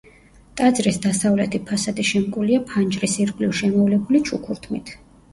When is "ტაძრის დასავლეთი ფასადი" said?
0.59-2.05